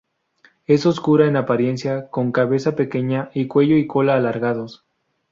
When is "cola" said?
3.85-4.15